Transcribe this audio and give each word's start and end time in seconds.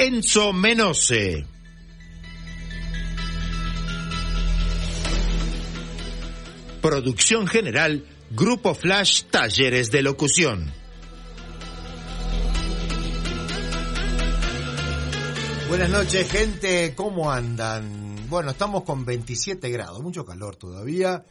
Enzo 0.00 0.52
Menose. 0.52 1.44
Producción 6.80 7.48
general 7.48 8.06
Grupo 8.30 8.74
Flash 8.74 9.24
Talleres 9.24 9.90
de 9.90 10.02
Locución. 10.02 10.72
Buenas 15.66 15.90
noches, 15.90 16.30
gente. 16.30 16.94
¿Cómo 16.94 17.32
andan? 17.32 18.28
Bueno, 18.28 18.52
estamos 18.52 18.84
con 18.84 19.04
27 19.04 19.68
grados, 19.68 20.00
mucho 20.00 20.24
calor 20.24 20.54
todavía. 20.54 21.24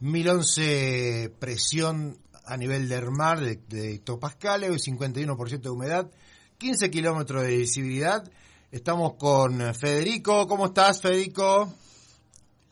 1011 0.00 1.36
presión 1.38 2.18
a 2.44 2.56
nivel 2.56 2.88
del 2.88 3.12
mar 3.12 3.38
de, 3.38 3.60
de 3.68 3.94
hectopascales, 3.94 4.72
51% 4.88 5.60
de 5.60 5.70
humedad, 5.70 6.10
15 6.58 6.90
kilómetros 6.90 7.42
de 7.44 7.56
visibilidad. 7.56 8.28
Estamos 8.72 9.14
con 9.14 9.74
Federico. 9.74 10.48
¿Cómo 10.48 10.66
estás, 10.66 11.00
Federico? 11.00 11.72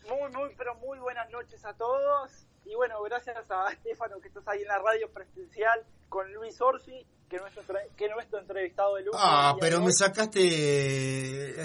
Muy, 0.08 0.32
muy, 0.32 0.50
pero 0.58 0.74
muy 0.76 0.98
buenas 0.98 1.30
noches 1.30 1.64
a 1.64 1.72
todos. 1.74 2.32
Y 2.64 2.74
bueno, 2.74 3.00
gracias 3.04 3.36
a 3.48 3.72
Estefano 3.72 4.20
que 4.20 4.26
estás 4.26 4.42
ahí 4.48 4.62
en 4.62 4.68
la 4.68 4.80
radio 4.80 5.08
presencial 5.12 5.84
con 6.08 6.32
Luis 6.34 6.60
Orsi, 6.60 7.06
que 7.28 7.36
es 7.36 7.42
nuestro, 7.42 7.62
que 7.96 8.06
es 8.06 8.10
nuestro 8.10 8.40
entrevistado 8.40 8.96
de 8.96 9.04
lujo. 9.04 9.18
Ah, 9.20 9.54
pero 9.60 9.80
me 9.80 9.92
sacaste, 9.92 10.40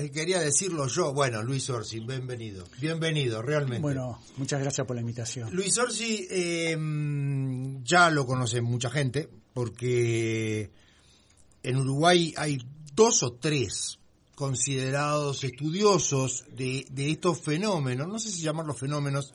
eh, 0.06 0.12
quería 0.12 0.40
decirlo 0.40 0.86
yo. 0.86 1.14
Bueno, 1.14 1.42
Luis 1.42 1.68
Orsi, 1.72 2.02
bienvenido. 2.02 2.66
Bienvenido, 2.80 3.42
realmente. 3.42 3.82
Bueno, 3.82 4.22
muchas 4.38 4.62
gracias 4.62 4.86
por 4.86 4.96
la 4.96 5.02
invitación. 5.02 5.50
Luis 5.56 5.76
Orsi, 5.80 6.28
eh, 6.30 6.78
ya 7.82 8.12
lo 8.12 8.28
conoce 8.28 8.62
mucha 8.62 8.92
gente, 8.92 9.28
porque 9.54 10.70
en 11.64 11.78
Uruguay 11.78 12.34
hay 12.38 12.60
dos 12.94 13.24
o 13.24 13.34
tres 13.34 14.00
considerados 14.36 15.44
estudiosos 15.44 16.46
de, 16.56 16.86
de 16.90 17.12
estos 17.12 17.40
fenómenos, 17.40 18.08
no 18.08 18.20
sé 18.20 18.32
si 18.32 18.42
llamarlos 18.42 18.80
fenómenos, 18.80 19.34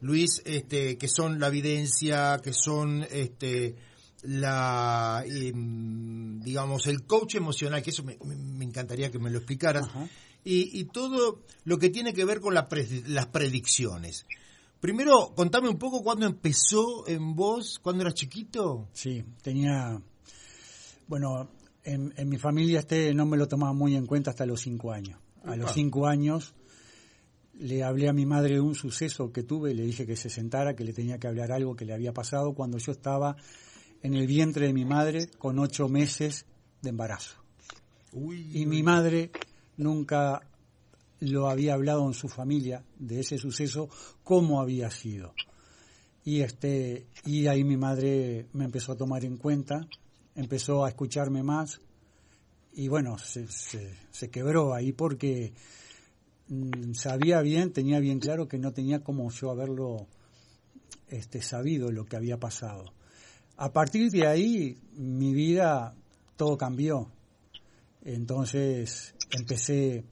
Luis, 0.00 0.42
este, 0.44 0.98
que 0.98 1.08
son 1.08 1.40
la 1.40 1.46
evidencia, 1.46 2.40
que 2.42 2.52
son 2.52 3.06
este, 3.10 3.74
la, 4.22 5.24
eh, 5.26 5.52
digamos, 5.54 6.86
el 6.86 7.04
coach 7.04 7.36
emocional, 7.36 7.82
que 7.82 7.90
eso 7.90 8.02
me, 8.02 8.18
me 8.22 8.64
encantaría 8.64 9.10
que 9.10 9.18
me 9.18 9.30
lo 9.30 9.38
explicaras, 9.38 9.88
y, 10.44 10.78
y, 10.78 10.84
todo 10.84 11.40
lo 11.64 11.78
que 11.78 11.88
tiene 11.88 12.12
que 12.12 12.26
ver 12.26 12.40
con 12.40 12.52
la 12.52 12.68
pre, 12.68 12.86
las 13.06 13.28
predicciones. 13.28 14.26
Primero, 14.78 15.32
contame 15.34 15.70
un 15.70 15.78
poco 15.78 16.02
cuándo 16.02 16.26
empezó 16.26 17.08
en 17.08 17.34
vos, 17.34 17.80
cuando 17.82 18.02
eras 18.02 18.12
chiquito. 18.12 18.90
Sí, 18.92 19.24
tenía, 19.40 20.02
bueno, 21.06 21.50
en, 21.82 22.12
en, 22.16 22.28
mi 22.28 22.38
familia 22.38 22.80
este 22.80 23.12
no 23.14 23.26
me 23.26 23.36
lo 23.36 23.48
tomaba 23.48 23.72
muy 23.72 23.94
en 23.94 24.06
cuenta 24.06 24.30
hasta 24.30 24.46
los 24.46 24.60
cinco 24.60 24.92
años. 24.92 25.20
A 25.44 25.56
los 25.56 25.72
cinco 25.72 26.06
años 26.06 26.54
le 27.58 27.84
hablé 27.84 28.08
a 28.08 28.12
mi 28.12 28.26
madre 28.26 28.54
de 28.54 28.60
un 28.60 28.74
suceso 28.74 29.32
que 29.32 29.42
tuve, 29.42 29.74
le 29.74 29.84
dije 29.84 30.06
que 30.06 30.16
se 30.16 30.30
sentara, 30.30 30.74
que 30.74 30.84
le 30.84 30.92
tenía 30.92 31.18
que 31.18 31.28
hablar 31.28 31.52
algo 31.52 31.76
que 31.76 31.84
le 31.84 31.94
había 31.94 32.12
pasado 32.12 32.54
cuando 32.54 32.78
yo 32.78 32.92
estaba 32.92 33.36
en 34.02 34.14
el 34.14 34.26
vientre 34.26 34.66
de 34.66 34.72
mi 34.72 34.84
madre 34.84 35.28
con 35.38 35.58
ocho 35.58 35.88
meses 35.88 36.46
de 36.82 36.90
embarazo. 36.90 37.36
Uy, 38.12 38.50
y 38.52 38.66
mi 38.66 38.82
madre 38.82 39.30
nunca 39.76 40.40
lo 41.20 41.48
había 41.48 41.74
hablado 41.74 42.06
en 42.06 42.14
su 42.14 42.28
familia 42.28 42.84
de 42.98 43.20
ese 43.20 43.38
suceso, 43.38 43.88
cómo 44.22 44.60
había 44.60 44.90
sido. 44.90 45.32
Y 46.24 46.40
este, 46.40 47.06
y 47.24 47.46
ahí 47.46 47.64
mi 47.64 47.76
madre 47.76 48.46
me 48.52 48.64
empezó 48.64 48.92
a 48.92 48.96
tomar 48.96 49.24
en 49.24 49.36
cuenta, 49.36 49.86
empezó 50.34 50.84
a 50.84 50.88
escucharme 50.88 51.42
más, 51.42 51.80
y 52.76 52.88
bueno, 52.88 53.16
se, 53.18 54.30
quebró 54.30 54.74
ahí 54.74 54.92
porque 54.92 55.52
sabía 56.92 57.40
bien, 57.40 57.72
tenía 57.72 58.00
bien 58.00 58.18
claro 58.18 58.48
que 58.48 58.58
no 58.58 58.72
tenía 58.72 59.04
como 59.04 59.30
yo 59.30 59.50
haberlo 59.50 60.08
este, 61.08 61.40
sabido 61.40 61.92
lo 61.92 62.04
que 62.04 62.16
había 62.16 62.38
pasado. 62.38 62.92
A 63.56 63.72
partir 63.72 64.10
de 64.10 64.26
ahí 64.26 64.78
mi 64.96 65.32
vida 65.32 65.94
todo 66.36 66.58
cambió. 66.58 67.08
Entonces 68.02 69.14
empecé 69.30 70.04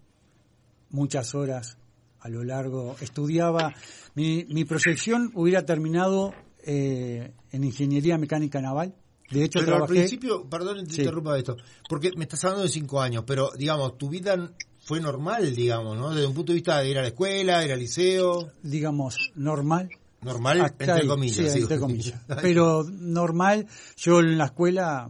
muchas 0.90 1.34
horas 1.34 1.78
a 2.20 2.28
lo 2.28 2.44
largo, 2.44 2.94
estudiaba, 3.00 3.74
mi, 4.14 4.44
mi 4.44 4.64
proyección 4.64 5.32
hubiera 5.34 5.66
terminado 5.66 6.32
eh, 6.64 7.32
en 7.50 7.64
ingeniería 7.64 8.16
mecánica 8.18 8.60
naval. 8.60 8.94
De 9.32 9.44
hecho, 9.44 9.60
pero 9.60 9.72
trabajé... 9.72 9.92
al 9.92 9.98
principio, 9.98 10.44
perdón, 10.48 10.86
te 10.86 10.92
Sí. 10.94 11.00
interrumpa 11.02 11.38
esto, 11.38 11.56
porque 11.88 12.10
me 12.16 12.24
estás 12.24 12.44
hablando 12.44 12.64
de 12.64 12.68
cinco 12.70 13.00
años, 13.00 13.24
pero 13.26 13.50
digamos, 13.56 13.96
tu 13.98 14.08
vida 14.08 14.52
fue 14.84 15.00
normal, 15.00 15.54
digamos, 15.54 15.96
¿no? 15.96 16.10
Desde 16.10 16.26
un 16.26 16.34
punto 16.34 16.52
de 16.52 16.56
vista 16.56 16.78
de 16.80 16.90
ir 16.90 16.98
a 16.98 17.02
la 17.02 17.08
escuela, 17.08 17.64
ir 17.64 17.72
al 17.72 17.78
liceo, 17.78 18.50
digamos, 18.62 19.16
normal. 19.34 19.90
normal, 20.20 20.60
Hasta 20.60 20.84
entre 20.84 21.06
comillas. 21.06 21.52
sí, 21.52 21.60
entre 21.60 21.78
comillas. 21.78 22.20
Pero 22.42 22.84
normal, 22.84 23.66
yo 23.96 24.20
en 24.20 24.38
la 24.38 24.46
escuela 24.46 25.08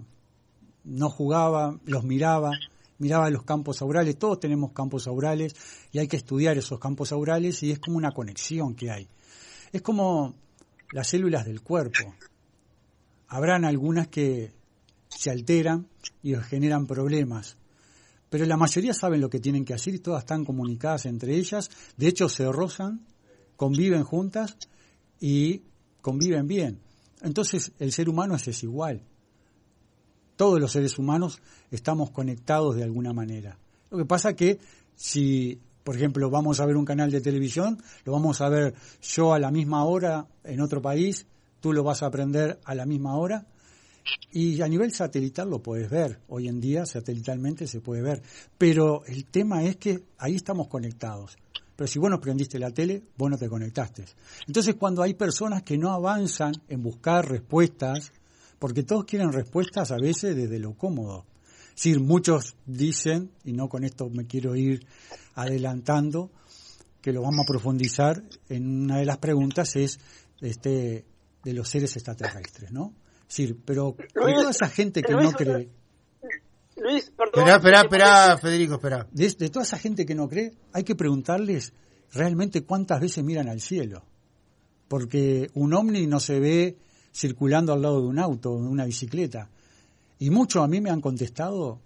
no 0.85 1.11
jugaba, 1.11 1.79
los 1.85 2.05
miraba, 2.05 2.51
miraba 2.99 3.31
los 3.31 3.43
campos 3.45 3.83
aurales, 3.83 4.19
todos 4.19 4.41
tenemos 4.41 4.73
campos 4.73 5.07
aurales 5.07 5.55
y 5.91 5.99
hay 5.99 6.09
que 6.09 6.17
estudiar 6.17 6.57
esos 6.59 6.79
campos 6.79 7.13
aurales 7.13 7.63
y 7.63 7.73
es 7.73 7.79
como 7.79 7.97
una 7.97 8.13
conexión 8.13 8.75
que 8.75 8.91
hay. 8.91 9.09
Es 9.73 9.83
como 9.83 10.35
las 10.93 11.09
células 11.09 11.45
del 11.47 11.63
cuerpo. 11.63 12.15
Habrán 13.35 13.65
algunas 13.65 14.09
que 14.09 14.53
se 15.09 15.31
alteran 15.31 15.89
y 16.23 16.35
generan 16.35 16.87
problemas, 16.87 17.57
pero 18.29 18.45
la 18.45 18.59
mayoría 18.59 18.93
saben 18.93 19.23
lo 19.23 19.31
que 19.31 19.41
tienen 19.41 19.65
que 19.65 19.73
hacer 19.73 19.95
y 19.95 20.01
todas 20.01 20.25
están 20.25 20.45
comunicadas 20.45 21.07
entre 21.07 21.37
ellas, 21.37 21.71
de 21.97 22.09
hecho 22.09 22.29
se 22.29 22.45
rozan, 22.53 23.07
conviven 23.57 24.05
juntas 24.05 24.59
y 25.19 25.63
conviven 26.03 26.47
bien. 26.47 26.81
Entonces 27.23 27.73
el 27.79 27.93
ser 27.93 28.11
humano 28.11 28.35
es 28.35 28.45
desigual. 28.45 29.01
Todos 30.37 30.61
los 30.61 30.73
seres 30.73 30.99
humanos 30.99 31.41
estamos 31.71 32.11
conectados 32.11 32.77
de 32.77 32.83
alguna 32.83 33.15
manera. 33.15 33.57
Lo 33.91 33.97
que 33.97 34.05
pasa 34.05 34.37
que 34.37 34.59
si, 34.95 35.59
por 35.85 35.97
ejemplo, 35.97 36.29
vamos 36.29 36.61
a 36.61 36.67
ver 36.67 36.77
un 36.77 36.85
canal 36.85 37.11
de 37.11 37.23
televisión, 37.23 37.83
lo 38.05 38.13
vamos 38.13 38.43
a 38.43 38.51
ver 38.51 38.75
yo 39.01 39.33
a 39.33 39.39
la 39.39 39.51
misma 39.51 39.85
hora 39.85 40.27
en 40.45 40.61
otro 40.61 40.83
país, 40.83 41.27
tú 41.63 41.73
lo 41.73 41.83
vas 41.83 42.03
a 42.03 42.07
aprender 42.07 42.61
a 42.65 42.75
la 42.75 42.85
misma 42.85 43.17
hora, 43.17 43.47
y 44.33 44.61
a 44.63 44.69
nivel 44.69 44.93
satelital 44.93 45.49
lo 45.49 45.63
puedes 45.63 45.89
ver. 45.89 46.19
Hoy 46.29 46.49
en 46.49 46.61
día 46.61 46.85
satelitalmente 46.87 47.67
se 47.67 47.81
puede 47.81 48.03
ver. 48.03 48.21
Pero 48.59 49.05
el 49.07 49.27
tema 49.27 49.63
es 49.63 49.77
que 49.77 50.03
ahí 50.19 50.35
estamos 50.35 50.67
conectados. 50.67 51.37
Pero 51.77 51.87
si 51.87 51.99
vos 51.99 52.11
no 52.11 52.21
prendiste 52.21 52.59
la 52.59 52.71
tele, 52.71 53.03
vos 53.17 53.31
no 53.31 53.39
te 53.39 53.49
conectaste. 53.49 54.05
Entonces 54.47 54.75
cuando 54.75 55.03
hay 55.03 55.15
personas 55.15 55.63
que 55.63 55.79
no 55.79 55.93
avanzan 55.93 56.53
en 56.69 56.83
buscar 56.83 57.29
respuestas, 57.29 58.13
porque 58.59 58.83
todos 58.83 59.05
quieren 59.05 59.33
respuestas 59.33 59.91
a 59.93 59.97
veces 59.97 60.35
desde 60.35 60.59
lo 60.59 60.75
cómodo. 60.75 61.25
Es 61.69 61.85
decir, 61.85 62.01
muchos 62.01 62.57
dicen, 62.67 63.31
y 63.45 63.53
no 63.53 63.69
con 63.69 63.85
esto 63.85 64.11
me 64.11 64.27
quiero 64.27 64.57
ir 64.57 64.85
adelantando, 65.35 66.31
que 67.01 67.13
lo 67.13 67.23
vamos 67.23 67.45
a 67.45 67.49
profundizar 67.49 68.23
en 68.49 68.83
una 68.85 68.99
de 68.99 69.07
las 69.07 69.19
preguntas 69.19 69.75
es 69.77 69.99
este 70.41 71.05
de 71.43 71.53
los 71.53 71.69
seres 71.69 71.95
extraterrestres, 71.97 72.73
¿no? 72.73 72.95
Es 73.23 73.37
decir, 73.37 73.59
pero 73.65 73.97
de 73.99 74.33
toda 74.35 74.51
esa 74.51 74.69
gente 74.69 75.03
que 75.03 75.13
Luis, 75.13 75.31
no 75.31 75.33
cree, 75.33 75.71
Luis, 76.77 77.13
perdón. 77.17 77.49
Esperá, 77.49 77.57
esperá, 77.57 77.81
¿te 77.81 77.87
esperá? 77.87 78.39
Federico, 78.39 78.75
esperá. 78.75 79.07
de, 79.13 79.31
de 79.31 79.49
toda 79.51 79.65
esa 79.65 79.79
gente 79.79 80.05
que 80.05 80.15
no 80.15 80.29
cree, 80.29 80.53
hay 80.73 80.85
que 80.85 80.95
preguntarles 80.95 81.73
realmente 82.13 82.63
cuántas 82.63 83.01
veces 83.01 83.25
miran 83.25 83.49
al 83.49 83.61
cielo. 83.61 84.05
Porque 84.89 85.51
un 85.55 85.73
ovni 85.75 86.07
no 86.07 86.21
se 86.21 86.41
ve 86.41 86.77
circulando 87.15 87.73
al 87.73 87.83
lado 87.83 88.01
de 88.01 88.07
un 88.07 88.19
auto 88.19 88.53
o 88.53 88.63
de 88.63 88.69
una 88.69 88.85
bicicleta. 88.85 89.49
Y 90.19 90.31
muchos 90.31 90.63
a 90.63 90.69
mí 90.69 90.81
me 90.81 90.91
han 90.91 91.01
contestado 91.01 91.81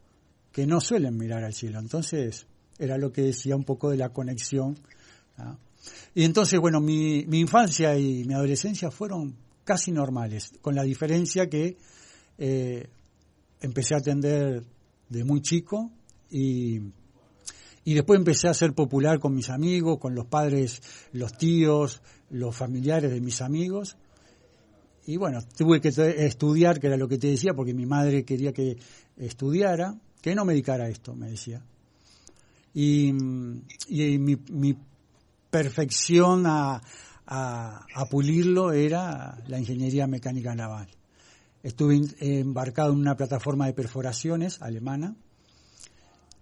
que 0.53 0.67
no 0.67 0.81
suelen 0.81 1.17
mirar 1.17 1.45
al 1.45 1.53
cielo. 1.53 1.79
Entonces, 1.79 2.47
era 2.79 2.99
lo 2.99 3.13
que 3.13 3.23
decía 3.23 3.57
un 3.57 3.65
poco 3.65 3.91
de 3.91 3.97
la 3.97 4.11
conexión. 4.11 4.79
¿ah? 5.39 5.57
Y 6.15 6.25
entonces, 6.25 6.59
bueno, 6.61 6.81
mi, 6.81 7.25
mi 7.27 7.41
infancia 7.41 7.97
y 7.99 8.25
mi 8.25 8.35
adolescencia 8.35 8.91
fueron 8.91 9.37
casi 9.67 9.91
normales, 9.91 10.53
con 10.63 10.77
la 10.77 10.85
diferencia 10.85 11.51
que 11.51 11.77
eh, 12.39 12.89
empecé 13.61 13.95
a 13.95 13.99
atender 13.99 14.63
de 15.09 15.25
muy 15.25 15.43
chico 15.43 15.91
y 16.31 16.81
Y 17.85 17.95
después 17.95 18.19
empecé 18.19 18.49
a 18.49 18.55
ser 18.55 18.75
popular 18.75 19.21
con 19.21 19.33
mis 19.33 19.49
amigos, 19.49 19.99
con 20.01 20.13
los 20.15 20.27
padres, 20.27 20.83
los 21.13 21.37
tíos, 21.39 22.03
los 22.31 22.55
familiares 22.55 23.13
de 23.13 23.21
mis 23.21 23.41
amigos. 23.41 23.97
Y 25.07 25.17
bueno, 25.19 25.39
tuve 25.57 25.81
que 25.81 25.91
estudiar, 25.91 26.81
que 26.81 26.89
era 26.89 26.97
lo 26.97 27.07
que 27.07 27.17
te 27.17 27.29
decía, 27.29 27.55
porque 27.55 27.75
mi 27.75 27.87
madre 27.87 28.25
quería 28.25 28.53
que 28.53 28.77
estudiara, 29.17 29.95
que 30.21 30.35
no 30.35 30.45
me 30.45 30.55
dedicara 30.55 30.87
a 30.87 30.89
esto, 30.89 31.15
me 31.15 31.31
decía. 31.31 31.63
Y, 32.75 33.11
y 33.89 34.19
mi, 34.19 34.37
mi, 34.51 34.77
perfección 35.49 36.45
a, 36.47 36.83
a, 37.27 38.07
pulirlo 38.11 38.73
era 38.73 39.39
la 39.47 39.59
ingeniería 39.59 40.07
mecánica 40.07 40.55
naval. 40.55 40.89
Estuve 41.63 42.01
embarcado 42.21 42.93
en 42.93 43.01
una 43.01 43.17
plataforma 43.17 43.67
de 43.67 43.73
perforaciones 43.73 44.63
alemana 44.63 45.17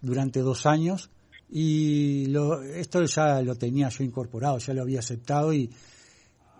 durante 0.02 0.40
dos 0.40 0.66
años 0.66 1.10
y 1.48 2.34
esto 2.74 3.02
ya 3.04 3.40
lo 3.40 3.54
tenía 3.54 3.88
yo 3.88 4.04
incorporado, 4.04 4.58
ya 4.58 4.74
lo 4.74 4.82
había 4.82 4.98
aceptado 4.98 5.54
y, 5.54 5.70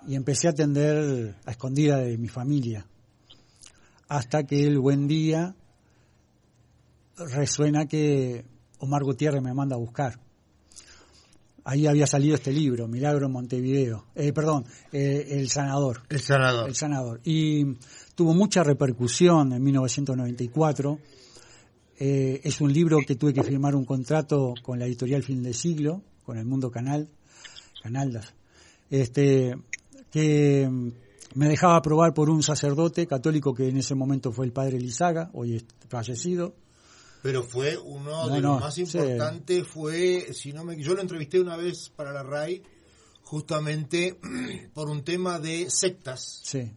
y 0.06 0.14
empecé 0.14 0.46
a 0.46 0.50
atender 0.50 1.34
a 1.44 1.50
escondida 1.50 1.98
de 1.98 2.16
mi 2.16 2.28
familia. 2.28 2.86
Hasta 4.08 4.44
que 4.44 4.66
el 4.66 4.78
buen 4.78 5.08
día 5.08 5.54
resuena 7.16 7.86
que 7.86 8.44
Omar 8.78 9.04
Gutiérrez 9.04 9.42
me 9.42 9.54
manda 9.54 9.76
a 9.76 9.78
buscar. 9.78 10.23
Ahí 11.64 11.86
había 11.86 12.06
salido 12.06 12.34
este 12.34 12.52
libro, 12.52 12.86
Milagro 12.86 13.26
en 13.26 13.32
Montevideo. 13.32 14.04
Eh, 14.14 14.34
perdón, 14.34 14.66
eh, 14.92 15.28
El 15.30 15.48
Sanador. 15.48 16.02
El 16.10 16.20
Sanador. 16.20 16.68
El 16.68 16.74
Sanador. 16.74 17.20
Y 17.24 17.76
tuvo 18.14 18.34
mucha 18.34 18.62
repercusión 18.62 19.52
en 19.54 19.62
1994. 19.62 20.98
Eh, 21.98 22.40
es 22.44 22.60
un 22.60 22.70
libro 22.70 22.98
que 23.06 23.16
tuve 23.16 23.32
que 23.32 23.42
firmar 23.42 23.74
un 23.74 23.86
contrato 23.86 24.52
con 24.62 24.78
la 24.78 24.84
editorial 24.84 25.22
Fin 25.22 25.42
de 25.42 25.54
Siglo, 25.54 26.02
con 26.22 26.36
el 26.36 26.44
Mundo 26.44 26.70
Canal, 26.70 27.08
Canaldas. 27.82 28.34
Este, 28.90 29.56
que 30.10 30.68
me 31.34 31.48
dejaba 31.48 31.76
aprobar 31.76 32.12
por 32.12 32.28
un 32.28 32.42
sacerdote 32.42 33.06
católico 33.06 33.54
que 33.54 33.68
en 33.68 33.78
ese 33.78 33.94
momento 33.94 34.32
fue 34.32 34.44
el 34.44 34.52
padre 34.52 34.78
Lizaga, 34.78 35.30
hoy 35.32 35.64
fallecido. 35.88 36.54
Pero 37.24 37.42
fue 37.42 37.78
uno 37.78 38.28
de 38.28 38.38
los 38.42 38.60
más 38.60 38.76
importantes, 38.76 39.66
fue, 39.66 40.28
si 40.34 40.52
no 40.52 40.62
me, 40.62 40.76
yo 40.76 40.92
lo 40.92 41.00
entrevisté 41.00 41.40
una 41.40 41.56
vez 41.56 41.88
para 41.88 42.12
la 42.12 42.22
RAI, 42.22 42.62
justamente 43.22 44.18
por 44.74 44.90
un 44.90 45.02
tema 45.04 45.38
de 45.38 45.70
sectas. 45.70 46.42
Sí. 46.44 46.70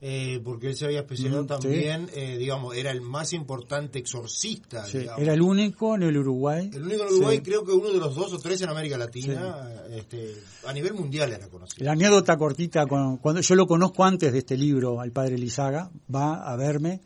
Eh, 0.00 0.40
porque 0.42 0.68
él 0.68 0.74
se 0.74 0.86
había 0.86 1.00
especializado 1.00 1.44
mm, 1.44 1.46
también, 1.46 2.10
eh, 2.14 2.38
digamos, 2.38 2.74
era 2.74 2.90
el 2.92 3.02
más 3.02 3.34
importante 3.34 3.98
exorcista. 3.98 4.86
Era 5.18 5.34
el 5.34 5.42
único 5.42 5.96
en 5.96 6.04
el 6.04 6.16
Uruguay. 6.16 6.70
El 6.72 6.84
único 6.84 7.02
en 7.02 7.08
el 7.08 7.14
Uruguay, 7.16 7.40
creo 7.40 7.62
que 7.62 7.72
uno 7.72 7.90
de 7.90 7.98
los 7.98 8.14
dos 8.14 8.32
o 8.32 8.38
tres 8.38 8.62
en 8.62 8.70
América 8.70 8.96
Latina, 8.96 9.82
este, 9.90 10.34
a 10.66 10.72
nivel 10.72 10.94
mundial 10.94 11.30
era 11.30 11.46
conocido. 11.48 11.84
La 11.84 11.92
anécdota 11.92 12.38
cortita, 12.38 12.86
cuando, 12.86 13.40
yo 13.42 13.54
lo 13.54 13.66
conozco 13.66 14.02
antes 14.02 14.32
de 14.32 14.38
este 14.38 14.56
libro, 14.56 14.98
al 14.98 15.12
padre 15.12 15.36
Lizaga, 15.36 15.90
va 16.14 16.50
a 16.50 16.56
verme, 16.56 17.02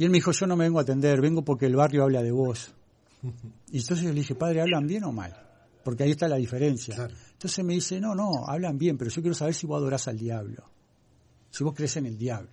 y 0.00 0.04
él 0.04 0.10
me 0.10 0.16
dijo, 0.16 0.32
yo 0.32 0.46
no 0.46 0.56
me 0.56 0.64
vengo 0.64 0.78
a 0.78 0.82
atender, 0.82 1.20
vengo 1.20 1.44
porque 1.44 1.66
el 1.66 1.76
barrio 1.76 2.02
habla 2.02 2.22
de 2.22 2.32
vos. 2.32 2.72
Y 3.72 3.78
entonces 3.78 4.04
yo 4.04 4.12
le 4.12 4.20
dije, 4.20 4.34
padre, 4.34 4.62
¿hablan 4.62 4.88
bien 4.88 5.04
o 5.04 5.12
mal? 5.12 5.32
Porque 5.84 6.02
ahí 6.02 6.10
está 6.10 6.26
la 6.26 6.36
diferencia. 6.36 7.08
Entonces 7.32 7.64
me 7.64 7.74
dice, 7.74 8.00
no, 8.00 8.16
no, 8.16 8.48
hablan 8.48 8.78
bien, 8.78 8.98
pero 8.98 9.10
yo 9.12 9.22
quiero 9.22 9.34
saber 9.34 9.54
si 9.54 9.66
vos 9.66 9.76
adorás 9.76 10.08
al 10.08 10.18
diablo 10.18 10.64
si 11.50 11.64
vos 11.64 11.74
crees 11.74 11.96
en 11.96 12.06
el 12.06 12.16
diablo. 12.16 12.50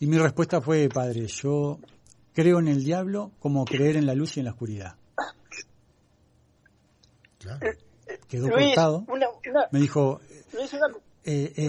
Y 0.00 0.06
mi 0.06 0.18
respuesta 0.18 0.60
fue, 0.60 0.88
padre, 0.88 1.26
yo 1.26 1.78
creo 2.32 2.58
en 2.58 2.68
el 2.68 2.84
diablo 2.84 3.32
como 3.38 3.64
creer 3.64 3.96
en 3.96 4.06
la 4.06 4.14
luz 4.14 4.36
y 4.36 4.40
en 4.40 4.46
la 4.46 4.52
oscuridad. 4.52 4.96
Claro. 7.38 7.60
Quedó 8.28 8.50
cortado. 8.50 9.06
me 9.70 9.78
dijo, 9.78 10.20
eh, 11.24 11.52
eh, 11.56 11.68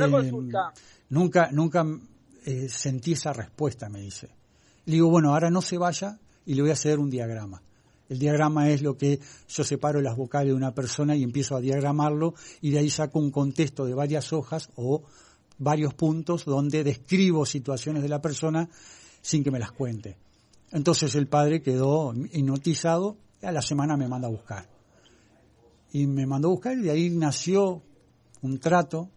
nunca, 1.09 1.51
nunca 1.51 1.85
eh, 2.45 2.67
sentí 2.67 3.13
esa 3.13 3.31
respuesta, 3.31 3.89
me 3.89 4.01
dice. 4.01 4.29
Le 4.85 4.93
digo, 4.93 5.09
bueno, 5.09 5.33
ahora 5.33 5.49
no 5.49 5.61
se 5.61 5.77
vaya 5.77 6.19
y 6.45 6.53
le 6.53 6.61
voy 6.61 6.69
a 6.69 6.73
hacer 6.73 6.99
un 6.99 7.09
diagrama. 7.09 7.61
El 8.07 8.19
diagrama 8.19 8.69
es 8.69 8.81
lo 8.81 8.97
que 8.97 9.19
yo 9.47 9.63
separo 9.63 9.99
las 9.99 10.15
vocales 10.15 10.49
de 10.49 10.53
una 10.53 10.73
persona 10.73 11.15
y 11.15 11.23
empiezo 11.23 11.55
a 11.55 11.61
diagramarlo 11.61 12.35
y 12.61 12.71
de 12.71 12.79
ahí 12.79 12.89
saco 12.89 13.19
un 13.19 13.31
contexto 13.31 13.85
de 13.85 13.95
varias 13.95 14.31
hojas 14.31 14.69
o 14.75 15.03
varios 15.57 15.93
puntos 15.95 16.45
donde 16.45 16.83
describo 16.83 17.45
situaciones 17.45 18.03
de 18.03 18.09
la 18.09 18.21
persona 18.21 18.69
sin 19.21 19.43
que 19.43 19.49
me 19.49 19.59
las 19.59 19.71
cuente. 19.71 20.17
Entonces 20.71 21.15
el 21.15 21.27
padre 21.27 21.61
quedó 21.63 22.13
hipnotizado 22.13 23.17
y 23.41 23.45
a 23.47 23.51
la 23.51 23.61
semana 23.61 23.97
me 23.97 24.07
manda 24.07 24.27
a 24.27 24.31
buscar. 24.31 24.69
Y 25.91 26.05
me 26.05 26.27
mandó 26.27 26.49
a 26.49 26.51
buscar 26.51 26.77
y 26.77 26.81
de 26.81 26.91
ahí 26.91 27.09
nació 27.09 27.81
un 28.41 28.59
trato, 28.59 29.09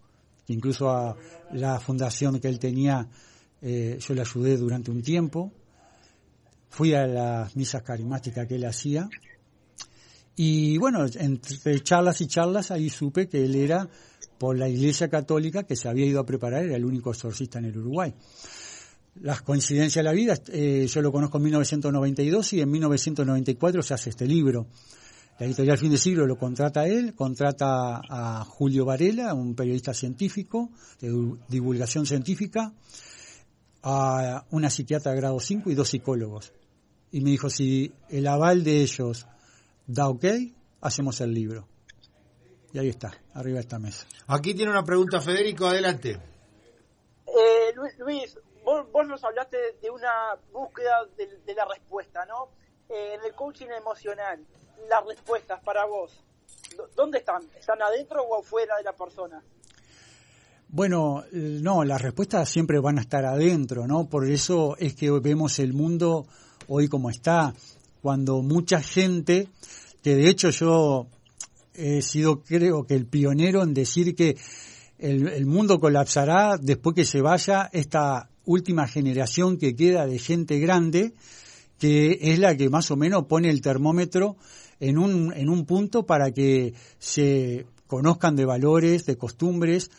que 0.46 0.54
incluso 0.54 0.88
a 0.88 1.14
la 1.52 1.78
fundación 1.78 2.40
que 2.40 2.48
él 2.48 2.58
tenía 2.58 3.06
eh, 3.60 3.98
yo 4.00 4.14
le 4.14 4.20
ayudé 4.20 4.56
durante 4.56 4.90
un 4.90 5.02
tiempo. 5.02 5.52
Fui 6.68 6.94
a 6.94 7.06
las 7.06 7.56
misas 7.56 7.82
carismáticas 7.82 8.46
que 8.46 8.56
él 8.56 8.64
hacía. 8.64 9.08
Y 10.36 10.78
bueno, 10.78 11.04
entre 11.14 11.82
charlas 11.82 12.20
y 12.20 12.26
charlas 12.26 12.70
ahí 12.70 12.90
supe 12.90 13.28
que 13.28 13.44
él 13.44 13.56
era 13.56 13.88
por 14.38 14.56
la 14.56 14.68
Iglesia 14.68 15.08
Católica 15.08 15.64
que 15.64 15.76
se 15.76 15.88
había 15.88 16.06
ido 16.06 16.20
a 16.20 16.26
preparar, 16.26 16.64
era 16.64 16.76
el 16.76 16.84
único 16.84 17.10
exorcista 17.10 17.58
en 17.58 17.66
el 17.66 17.76
Uruguay. 17.76 18.14
Las 19.20 19.42
coincidencias 19.42 20.04
de 20.04 20.08
la 20.08 20.12
vida, 20.12 20.38
eh, 20.52 20.86
yo 20.88 21.02
lo 21.02 21.10
conozco 21.10 21.38
en 21.38 21.44
1992 21.44 22.52
y 22.52 22.60
en 22.60 22.70
1994 22.70 23.82
se 23.82 23.94
hace 23.94 24.10
este 24.10 24.26
libro. 24.26 24.68
La 25.40 25.46
editorial 25.46 25.78
Fin 25.78 25.90
de 25.90 25.98
Siglo 25.98 26.26
lo 26.26 26.36
contrata 26.36 26.80
a 26.80 26.88
él, 26.88 27.14
contrata 27.14 28.00
a 28.08 28.44
Julio 28.44 28.84
Varela, 28.84 29.34
un 29.34 29.54
periodista 29.54 29.94
científico, 29.94 30.70
de 31.00 31.36
divulgación 31.48 32.06
científica, 32.06 32.72
a 33.82 34.44
una 34.50 34.70
psiquiatra 34.70 35.12
de 35.12 35.18
grado 35.18 35.40
5 35.40 35.70
y 35.70 35.74
dos 35.74 35.88
psicólogos. 35.88 36.52
Y 37.10 37.20
me 37.20 37.30
dijo, 37.30 37.48
si 37.48 37.92
el 38.08 38.26
aval 38.26 38.64
de 38.64 38.82
ellos 38.82 39.26
da 39.86 40.08
ok, 40.08 40.24
hacemos 40.80 41.20
el 41.20 41.32
libro. 41.32 41.66
Y 42.72 42.78
ahí 42.78 42.88
está, 42.88 43.12
arriba 43.34 43.54
de 43.54 43.60
esta 43.60 43.78
mesa. 43.78 44.06
Aquí 44.26 44.54
tiene 44.54 44.70
una 44.70 44.84
pregunta 44.84 45.20
Federico, 45.20 45.66
adelante. 45.66 46.20
Eh, 47.26 47.74
Luis, 47.98 48.38
vos, 48.64 49.06
nos 49.06 49.24
hablaste 49.24 49.56
de 49.80 49.90
una 49.90 50.36
búsqueda 50.52 51.06
de, 51.16 51.54
la 51.54 51.64
respuesta, 51.64 52.26
¿no? 52.26 52.50
Eh, 52.88 53.14
en 53.14 53.24
el 53.24 53.34
coaching 53.34 53.68
emocional, 53.68 54.44
las 54.88 55.04
respuestas 55.06 55.62
para 55.62 55.84
vos, 55.86 56.12
¿dónde 56.94 57.18
están? 57.18 57.42
¿Están 57.58 57.80
adentro 57.82 58.22
o 58.22 58.40
afuera 58.40 58.76
de 58.76 58.82
la 58.82 58.92
persona? 58.92 59.42
Bueno, 60.70 61.24
no, 61.32 61.82
las 61.82 62.02
respuestas 62.02 62.46
siempre 62.46 62.78
van 62.78 62.98
a 62.98 63.00
estar 63.00 63.24
adentro, 63.24 63.86
¿no? 63.86 64.06
Por 64.06 64.28
eso 64.28 64.76
es 64.76 64.92
que 64.92 65.10
vemos 65.10 65.58
el 65.60 65.72
mundo 65.72 66.26
hoy 66.66 66.88
como 66.88 67.08
está, 67.08 67.54
cuando 68.02 68.42
mucha 68.42 68.82
gente, 68.82 69.48
que 70.02 70.14
de 70.14 70.28
hecho 70.28 70.50
yo 70.50 71.06
he 71.72 72.02
sido 72.02 72.42
creo 72.42 72.84
que 72.84 72.94
el 72.94 73.06
pionero 73.06 73.62
en 73.62 73.72
decir 73.72 74.14
que 74.14 74.36
el, 74.98 75.46
mundo 75.46 75.80
colapsará 75.80 76.58
después 76.60 76.94
que 76.94 77.06
se 77.06 77.22
vaya 77.22 77.70
esta 77.72 78.28
última 78.44 78.86
generación 78.86 79.56
que 79.56 79.74
queda 79.74 80.06
de 80.06 80.18
gente 80.18 80.58
grande, 80.58 81.14
que 81.78 82.18
es 82.20 82.38
la 82.38 82.54
que 82.58 82.68
más 82.68 82.90
o 82.90 82.96
menos 82.96 83.24
pone 83.24 83.48
el 83.48 83.62
termómetro 83.62 84.36
en 84.80 84.98
un, 84.98 85.32
en 85.34 85.48
un 85.48 85.64
punto 85.64 86.04
para 86.04 86.30
que 86.32 86.74
se 86.98 87.64
conozcan 87.86 88.36
de 88.36 88.44
valores, 88.44 89.06
de 89.06 89.16
costumbres, 89.16 89.90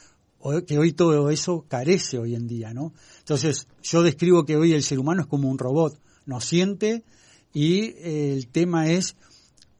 que 0.66 0.78
hoy 0.78 0.94
todo 0.94 1.30
eso 1.30 1.66
carece 1.68 2.18
hoy 2.18 2.36
en 2.36 2.48
día, 2.48 2.74
¿no? 2.74 2.94
Entonces, 3.20 3.68
yo 3.84 4.04
describo 4.04 4.46
que 4.46 4.56
hoy 4.56 4.74
el 4.74 4.84
ser 4.84 5.00
humano 5.00 5.22
es 5.22 5.28
como 5.28 5.50
un 5.50 5.58
robot, 5.58 6.00
no 6.26 6.40
siente 6.40 7.04
y 7.54 7.96
el 8.02 8.48
tema 8.48 8.90
es 8.90 9.16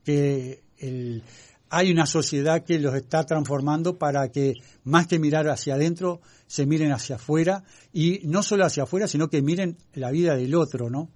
que 0.04 0.64
el, 0.78 1.24
hay 1.70 1.92
una 1.92 2.06
sociedad 2.06 2.64
que 2.64 2.80
los 2.80 2.96
está 2.96 3.26
transformando 3.26 3.98
para 3.98 4.30
que 4.32 4.56
más 4.84 5.08
que 5.08 5.20
mirar 5.20 5.48
hacia 5.50 5.76
adentro, 5.76 6.20
se 6.48 6.66
miren 6.66 6.92
hacia 6.92 7.18
afuera 7.18 7.64
y 7.94 8.22
no 8.24 8.42
solo 8.42 8.66
hacia 8.66 8.84
afuera, 8.84 9.08
sino 9.08 9.30
que 9.30 9.42
miren 9.42 9.78
la 9.94 10.12
vida 10.12 10.36
del 10.36 10.56
otro, 10.56 10.90
¿no? 10.90 11.10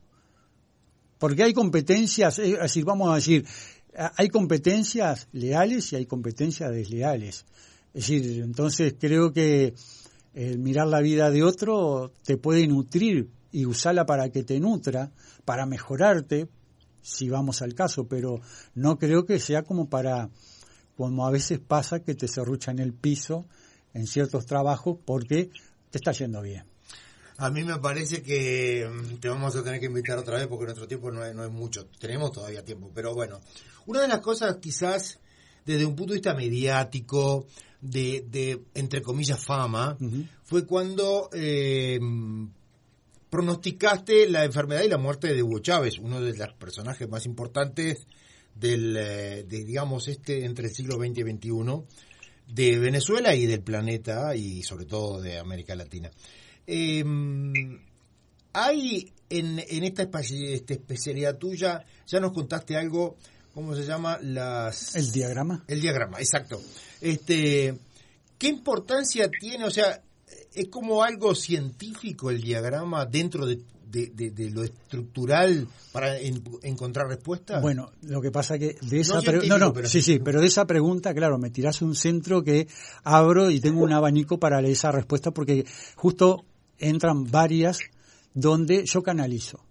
Porque 1.18 1.44
hay 1.44 1.54
competencias, 1.54 2.38
es 2.40 2.60
decir, 2.60 2.86
vamos 2.86 3.12
a 3.12 3.16
decir, 3.16 3.46
hay 4.16 4.30
competencias 4.30 5.28
leales 5.32 5.92
y 5.94 5.96
hay 5.96 6.06
competencias 6.06 6.72
desleales. 6.72 7.46
Es 7.94 8.08
decir, 8.08 8.42
entonces 8.42 8.96
creo 9.00 9.32
que 9.34 9.76
el 10.34 10.58
mirar 10.58 10.88
la 10.88 11.02
vida 11.02 11.30
de 11.30 11.44
otro 11.44 12.12
te 12.24 12.38
puede 12.38 12.68
nutrir 12.68 13.30
y 13.52 13.66
usarla 13.66 14.06
para 14.06 14.30
que 14.30 14.44
te 14.44 14.60
nutra, 14.60 15.12
para 15.46 15.66
mejorarte, 15.66 16.48
si 17.02 17.30
vamos 17.30 17.62
al 17.62 17.76
caso, 17.76 18.08
pero 18.08 18.42
no 18.74 18.98
creo 18.98 19.26
que 19.26 19.40
sea 19.40 19.62
como 19.64 19.90
para, 19.90 20.30
como 20.98 21.28
a 21.28 21.32
veces 21.32 21.60
pasa, 21.60 22.00
que 22.00 22.16
te 22.16 22.28
serrucha 22.28 22.72
en 22.72 22.80
el 22.80 22.94
piso 22.94 23.46
en 23.94 24.08
ciertos 24.08 24.48
trabajos 24.48 24.98
porque 25.06 25.52
te 25.92 25.98
está 26.00 26.12
yendo 26.14 26.42
bien. 26.42 26.66
A 27.38 27.50
mí 27.50 27.64
me 27.64 27.78
parece 27.78 28.24
que 28.24 28.90
mm, 28.90 29.18
te 29.18 29.30
vamos 29.30 29.56
a 29.56 29.64
tener 29.64 29.80
que 29.80 29.88
invitar 29.88 30.18
otra 30.18 30.38
vez 30.38 30.48
porque 30.48 30.66
nuestro 30.66 30.88
tiempo 30.88 31.12
no 31.12 31.24
es, 31.24 31.36
no 31.36 31.44
es 31.44 31.52
mucho. 31.52 31.88
Tenemos 32.00 32.32
todavía 32.32 32.64
tiempo, 32.64 32.92
pero 32.94 33.14
bueno. 33.14 33.40
Una 33.86 34.02
de 34.02 34.08
las 34.08 34.20
cosas 34.20 34.58
quizás 34.58 35.20
desde 35.66 35.86
un 35.86 35.96
punto 35.96 36.14
de 36.14 36.18
vista 36.18 36.34
mediático, 36.34 37.48
de, 37.84 38.25
de 38.30 38.63
entre 38.74 39.02
comillas, 39.02 39.44
fama, 39.44 39.98
fue 40.44 40.66
cuando 40.66 41.30
eh, 41.34 42.00
pronosticaste 43.30 44.30
la 44.30 44.46
enfermedad 44.46 44.84
y 44.84 44.90
la 44.90 44.98
muerte 44.98 45.34
de 45.34 45.44
Hugo 45.44 45.60
Chávez, 45.60 46.00
uno 46.00 46.22
de 46.22 46.34
los 46.34 46.54
personajes 46.54 47.10
más 47.10 47.25
importantes 47.25 48.08
del, 48.56 48.96
eh, 48.96 49.44
de, 49.44 49.66
digamos, 49.66 50.08
este 50.08 50.46
entre 50.46 50.68
el 50.68 50.74
siglo 50.74 50.96
XX 50.96 51.18
y 51.18 51.24
XXI 51.24 51.84
de 52.48 52.80
Venezuela 52.80 53.36
y 53.36 53.46
del 53.46 53.62
planeta 53.62 54.34
y 54.36 54.63
sobre 54.63 54.86
todo 54.86 55.22
de 55.22 55.38
América 55.38 55.75
Latina. 55.75 56.10
Eh, 56.66 57.04
hay 58.54 59.12
en, 59.30 59.60
en 59.60 59.84
esta, 59.84 60.04
esta 60.04 60.74
especialidad 60.74 61.38
tuya, 61.38 61.84
ya 62.08 62.20
nos 62.22 62.32
contaste 62.32 62.78
algo, 62.78 63.18
¿cómo 63.53 63.75
se 63.75 63.86
llama? 63.86 64.17
Las... 64.22 64.95
El 64.95 65.12
diagrama. 65.12 65.63
El 65.67 65.81
diagrama, 65.81 66.19
exacto. 66.19 66.62
Este, 67.01 67.77
¿Qué 68.38 68.48
importancia 68.48 69.29
tiene? 69.29 69.65
O 69.65 69.72
sea, 69.72 70.01
¿es 70.53 70.67
como 70.67 71.03
algo 71.03 71.36
científico 71.36 72.29
el 72.29 72.41
diagrama 72.41 73.05
dentro 73.05 73.45
de, 73.45 73.62
de, 73.93 74.50
lo 74.50 74.63
estructural 74.63 75.67
para 75.91 76.17
encontrar 76.19 77.07
respuestas? 77.07 77.62
Bueno, 77.62 77.91
lo 78.01 78.22
que 78.22 78.31
pasa 78.31 78.57
que 78.57 78.75
de 78.81 79.00
esa 79.00 79.22
no, 79.48 79.57
no, 79.57 79.74
sí, 79.86 80.01
sí, 80.01 80.19
pero 80.19 80.41
de 80.41 80.48
esa 80.48 80.65
pregunta, 80.65 81.13
claro, 81.13 81.38
me 81.38 81.51
tiras 81.51 81.81
un 81.81 81.95
centro 81.95 82.43
que 82.43 82.67
abro 83.03 83.51
y 83.51 83.60
tengo 83.60 83.83
un 83.83 83.93
abanico 83.93 84.39
para 84.39 84.62
esa 84.62 84.91
respuesta 84.91 85.31
porque 85.31 85.65
justo 85.95 86.43
entran 86.79 87.29
varias 87.29 87.79
donde 88.33 88.86
yo 88.86 89.03
canalizo. 89.03 89.63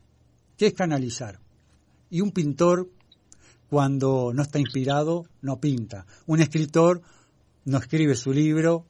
¿Qué 0.57 0.69
es 0.69 0.75
canalizar? 0.75 1.41
Y 2.11 2.21
un 2.21 2.31
pintor 2.31 2.89
cuando 3.73 4.33
no 4.35 4.43
está 4.43 4.59
inspirado 4.59 5.25
no 5.41 5.59
pinta. 5.59 6.05
Un 6.27 6.43
escritor 6.43 7.01
no 7.65 7.79
escribe 7.79 8.15
su 8.17 8.31
libro 8.31 8.85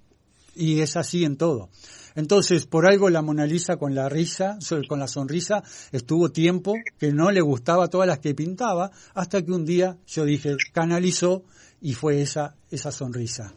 y 0.56 0.80
es 0.80 0.96
así 0.96 1.24
en 1.24 1.36
todo. 1.36 1.68
Entonces, 2.16 2.66
por 2.66 2.84
algo 2.90 3.08
la 3.08 3.22
Mona 3.22 3.46
Lisa 3.46 3.76
con 3.76 3.94
la 3.94 4.08
risa, 4.08 4.58
con 4.88 4.98
la 4.98 5.06
sonrisa, 5.06 5.62
estuvo 5.92 6.32
tiempo 6.32 6.74
que 6.98 7.12
no 7.12 7.30
le 7.30 7.40
gustaba 7.40 7.86
todas 7.86 8.08
las 8.08 8.18
que 8.18 8.34
pintaba, 8.34 8.90
hasta 9.14 9.44
que 9.44 9.52
un 9.52 9.64
día 9.64 9.98
yo 10.08 10.24
dije, 10.24 10.56
canalizó 10.72 11.44
y 11.80 11.94
fue 11.94 12.20
esa, 12.20 12.56
esa 12.72 12.90
sonrisa. 12.90 13.54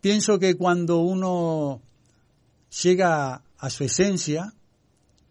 Pienso 0.00 0.40
que 0.40 0.56
cuando 0.56 1.02
uno 1.02 1.82
llega 2.82 3.44
a 3.58 3.70
su 3.70 3.84
esencia 3.84 4.52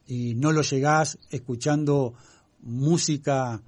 y 0.07 0.35
no 0.35 0.53
lo 0.53 0.61
llegás 0.61 1.17
escuchando 1.31 2.13
música, 2.61 3.61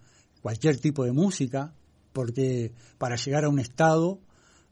cualquier 0.43 0.77
tipo 0.77 1.05
de 1.05 1.13
música, 1.13 1.73
porque 2.11 2.73
para 2.99 3.15
llegar 3.15 3.45
a 3.45 3.49
un 3.49 3.59
estado 3.59 4.19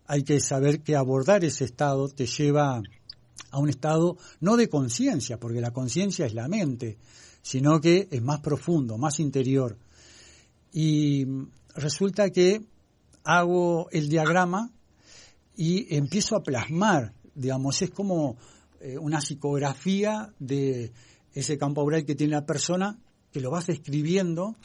hay 0.05 0.23
que 0.23 0.41
saber 0.41 0.81
que 0.81 0.97
abordar 0.97 1.45
ese 1.45 1.63
estado 1.63 2.09
te 2.09 2.25
lleva 2.25 2.81
a 3.49 3.57
un 3.57 3.69
estado 3.69 4.17
no 4.41 4.57
de 4.57 4.67
conciencia, 4.67 5.39
porque 5.39 5.61
la 5.61 5.71
conciencia 5.71 6.25
es 6.25 6.33
la 6.33 6.49
mente, 6.49 6.97
sino 7.41 7.79
que 7.79 8.09
es 8.11 8.21
más 8.21 8.41
profundo, 8.41 8.97
más 8.97 9.21
interior. 9.21 9.77
Y 10.73 11.25
resulta 11.73 12.29
que 12.31 12.65
hago 13.23 13.87
el 13.91 14.09
diagrama 14.09 14.71
y 15.55 15.95
empiezo 15.95 16.35
a 16.35 16.43
plasmar, 16.43 17.13
digamos, 17.33 17.81
es 17.81 17.91
como 17.91 18.35
eh, 18.81 18.97
una 18.97 19.21
psicografía 19.21 20.33
de 20.37 20.91
ese 21.33 21.57
campo 21.57 21.79
aural 21.79 22.03
que 22.03 22.15
tiene 22.15 22.33
la 22.33 22.45
persona, 22.45 22.99
que 23.31 23.39
lo 23.39 23.51
vas 23.51 23.69
escribiendo, 23.69 24.57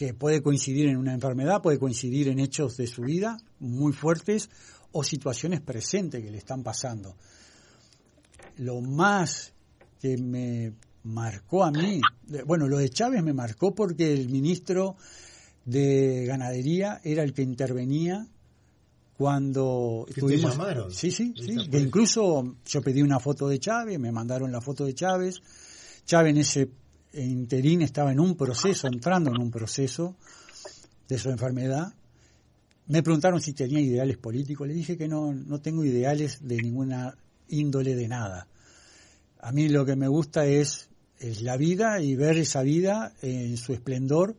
que 0.00 0.14
puede 0.14 0.40
coincidir 0.40 0.88
en 0.88 0.96
una 0.96 1.12
enfermedad, 1.12 1.60
puede 1.60 1.78
coincidir 1.78 2.28
en 2.28 2.38
hechos 2.38 2.78
de 2.78 2.86
su 2.86 3.02
vida 3.02 3.36
muy 3.58 3.92
fuertes 3.92 4.48
o 4.92 5.04
situaciones 5.04 5.60
presentes 5.60 6.24
que 6.24 6.30
le 6.30 6.38
están 6.38 6.62
pasando. 6.62 7.16
Lo 8.56 8.80
más 8.80 9.52
que 10.00 10.16
me 10.16 10.72
marcó 11.02 11.64
a 11.64 11.70
mí, 11.70 12.00
bueno, 12.46 12.66
lo 12.66 12.78
de 12.78 12.88
Chávez 12.88 13.22
me 13.22 13.34
marcó 13.34 13.74
porque 13.74 14.10
el 14.10 14.30
ministro 14.30 14.96
de 15.66 16.24
Ganadería 16.24 17.02
era 17.04 17.22
el 17.22 17.34
que 17.34 17.42
intervenía 17.42 18.26
cuando 19.18 20.06
estuvimos 20.08 20.56
sí 20.94 21.10
sí 21.10 21.34
sí 21.36 21.68
que 21.68 21.78
incluso 21.78 22.56
yo 22.64 22.80
pedí 22.80 23.02
una 23.02 23.20
foto 23.20 23.48
de 23.48 23.58
Chávez 23.58 23.98
me 23.98 24.12
mandaron 24.12 24.50
la 24.50 24.62
foto 24.62 24.86
de 24.86 24.94
Chávez. 24.94 25.42
Chávez 26.06 26.30
en 26.30 26.38
ese 26.38 26.70
interín 27.12 27.82
estaba 27.82 28.12
en 28.12 28.20
un 28.20 28.36
proceso 28.36 28.86
entrando 28.86 29.30
en 29.30 29.40
un 29.40 29.50
proceso 29.50 30.16
de 31.08 31.18
su 31.18 31.30
enfermedad 31.30 31.92
me 32.86 33.02
preguntaron 33.02 33.40
si 33.40 33.52
tenía 33.52 33.80
ideales 33.80 34.18
políticos 34.18 34.66
le 34.68 34.74
dije 34.74 34.96
que 34.96 35.08
no 35.08 35.32
no 35.32 35.60
tengo 35.60 35.84
ideales 35.84 36.46
de 36.46 36.56
ninguna 36.56 37.16
índole 37.50 37.94
de 37.94 38.08
nada. 38.08 38.46
A 39.40 39.52
mí 39.52 39.68
lo 39.68 39.84
que 39.84 39.96
me 39.96 40.08
gusta 40.08 40.46
es, 40.46 40.88
es 41.18 41.42
la 41.42 41.56
vida 41.56 42.00
y 42.00 42.14
ver 42.14 42.38
esa 42.38 42.62
vida 42.62 43.12
en 43.22 43.56
su 43.56 43.72
esplendor 43.72 44.36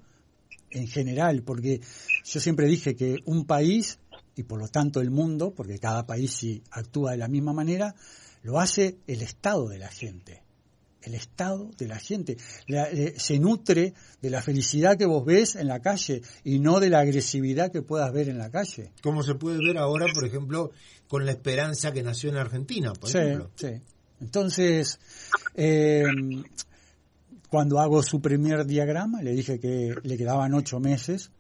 en 0.72 0.88
general, 0.88 1.44
porque 1.44 1.82
yo 2.24 2.40
siempre 2.40 2.68
dije 2.68 2.96
que 2.96 3.18
un 3.26 3.46
país, 3.46 4.00
y 4.36 4.44
por 4.44 4.60
lo 4.60 4.70
tanto 4.70 5.02
el 5.02 5.12
mundo, 5.12 5.54
porque 5.54 5.80
cada 5.80 6.06
país 6.06 6.32
sí 6.32 6.64
actúa 6.72 7.12
de 7.12 7.18
la 7.18 7.28
misma 7.28 7.54
manera, 7.54 7.96
lo 8.44 8.60
hace 8.60 8.98
el 9.08 9.22
estado 9.22 9.68
de 9.68 9.80
la 9.80 9.90
gente. 9.90 10.44
El 11.02 11.16
estado 11.16 11.72
de 11.78 11.88
la 11.88 12.00
gente. 12.00 12.38
se 13.18 13.40
nutre 13.40 13.94
de 14.22 14.30
la 14.30 14.42
felicidad 14.42 14.98
que 14.98 15.06
vos 15.06 15.26
ves 15.26 15.56
en 15.56 15.68
la 15.68 15.80
calle 15.80 16.22
y 16.44 16.60
no 16.60 16.80
de 16.80 16.90
la 16.90 17.00
agresividad 17.00 17.72
que 17.72 17.82
puedas 17.82 18.12
ver 18.14 18.30
en 18.30 18.38
la 18.38 18.52
calle. 18.52 18.92
Como 19.02 19.24
se 19.24 19.36
puede 19.36 19.58
ver 19.58 19.78
ahora, 19.78 20.06
por 20.14 20.26
ejemplo, 20.26 20.72
con 21.08 21.26
la 21.26 21.32
esperanza 21.32 21.92
que 21.92 22.04
nació 22.04 22.30
en 22.30 22.38
Argentina, 22.38 22.94
por 22.94 23.10
ejemplo. 23.10 23.52
Sí. 23.56 23.82
Entonces, 24.22 25.00
eh, 25.56 26.04
cuando 27.50 27.80
hago 27.80 28.02
su 28.04 28.22
primer 28.22 28.66
diagrama, 28.66 29.22
le 29.22 29.32
dije 29.34 29.60
que 29.60 29.96
le 30.04 30.18
quedaban 30.18 30.54
ocho 30.54 30.80
meses, 30.80 31.32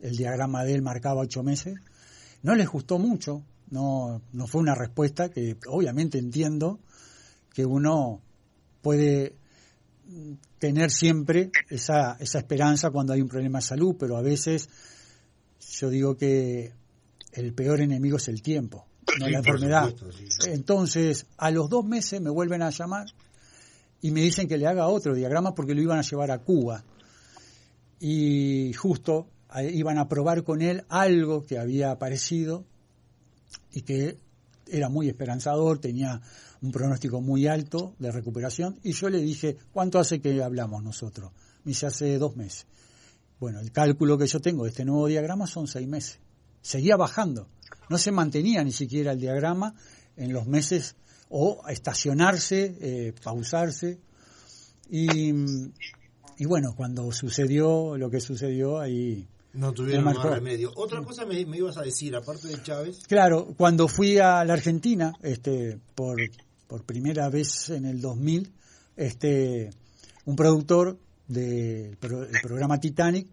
el 0.00 0.16
diagrama 0.16 0.64
de 0.64 0.74
él 0.74 0.82
marcaba 0.82 1.20
ocho 1.20 1.42
meses, 1.42 1.78
no 2.42 2.56
les 2.56 2.68
gustó 2.68 2.98
mucho, 2.98 3.44
no, 3.70 4.22
no 4.32 4.46
fue 4.46 4.60
una 4.60 4.74
respuesta 4.74 5.30
que 5.30 5.56
obviamente 5.68 6.18
entiendo 6.18 6.80
que 7.54 7.64
uno 7.64 8.20
puede 8.82 9.36
tener 10.58 10.90
siempre 10.90 11.50
esa, 11.70 12.16
esa 12.20 12.38
esperanza 12.38 12.90
cuando 12.90 13.14
hay 13.14 13.22
un 13.22 13.28
problema 13.28 13.60
de 13.60 13.64
salud, 13.64 13.96
pero 13.98 14.16
a 14.16 14.22
veces 14.22 14.68
yo 15.78 15.88
digo 15.88 16.16
que 16.16 16.72
el 17.32 17.54
peor 17.54 17.80
enemigo 17.80 18.18
es 18.18 18.28
el 18.28 18.42
tiempo 18.42 18.86
no 19.18 19.28
la 19.28 19.38
enfermedad. 19.38 19.94
Entonces, 20.46 21.26
a 21.36 21.50
los 21.50 21.68
dos 21.68 21.84
meses 21.84 22.20
me 22.20 22.30
vuelven 22.30 22.62
a 22.62 22.70
llamar 22.70 23.06
y 24.00 24.10
me 24.10 24.20
dicen 24.20 24.48
que 24.48 24.58
le 24.58 24.66
haga 24.66 24.88
otro 24.88 25.14
diagrama 25.14 25.54
porque 25.54 25.74
lo 25.74 25.82
iban 25.82 25.98
a 25.98 26.02
llevar 26.02 26.30
a 26.30 26.38
Cuba. 26.38 26.84
Y 28.00 28.72
justo 28.74 29.28
iban 29.72 29.98
a 29.98 30.08
probar 30.08 30.42
con 30.44 30.62
él 30.62 30.84
algo 30.88 31.44
que 31.44 31.58
había 31.58 31.90
aparecido 31.90 32.64
y 33.72 33.82
que 33.82 34.16
era 34.66 34.88
muy 34.88 35.08
esperanzador, 35.08 35.78
tenía 35.78 36.20
un 36.62 36.72
pronóstico 36.72 37.20
muy 37.20 37.46
alto 37.46 37.94
de 37.98 38.10
recuperación. 38.12 38.78
Y 38.82 38.92
yo 38.92 39.08
le 39.10 39.18
dije, 39.18 39.56
¿cuánto 39.72 39.98
hace 39.98 40.20
que 40.20 40.42
hablamos 40.42 40.82
nosotros? 40.82 41.32
Me 41.64 41.70
dice, 41.70 41.86
hace 41.86 42.18
dos 42.18 42.36
meses. 42.36 42.66
Bueno, 43.40 43.60
el 43.60 43.72
cálculo 43.72 44.16
que 44.16 44.26
yo 44.26 44.40
tengo 44.40 44.64
de 44.64 44.70
este 44.70 44.84
nuevo 44.84 45.06
diagrama 45.08 45.46
son 45.46 45.66
seis 45.66 45.88
meses. 45.88 46.20
Seguía 46.60 46.96
bajando 46.96 47.48
no 47.88 47.98
se 47.98 48.10
mantenía 48.10 48.64
ni 48.64 48.72
siquiera 48.72 49.12
el 49.12 49.20
diagrama 49.20 49.74
en 50.16 50.32
los 50.32 50.46
meses 50.46 50.96
o 51.28 51.62
estacionarse, 51.68 52.76
eh, 52.80 53.14
pausarse. 53.22 54.00
Y, 54.90 55.32
bueno, 56.44 56.74
cuando 56.76 57.10
sucedió 57.12 57.96
lo 57.96 58.10
que 58.10 58.20
sucedió, 58.20 58.78
ahí... 58.78 59.28
No 59.54 59.72
tuvieron 59.72 60.04
más 60.04 60.16
remedio. 60.22 60.72
Otra 60.76 61.02
cosa 61.02 61.26
me, 61.26 61.40
ibas 61.40 61.76
a 61.76 61.82
decir, 61.82 62.16
aparte 62.16 62.48
de 62.48 62.62
Chávez. 62.62 63.02
Claro, 63.06 63.54
cuando 63.56 63.86
fui 63.86 64.18
a 64.18 64.42
la 64.44 64.54
Argentina, 64.54 65.12
este, 65.22 65.78
por, 65.94 66.16
por 66.72 66.84
primera 66.84 67.28
vez 67.28 67.68
en 67.68 67.84
el 67.84 68.00
2000, 68.00 68.50
este, 68.96 69.68
un 70.24 70.34
productor 70.34 70.96
del 71.28 71.98
programa 71.98 72.80
Titanic, 72.80 73.28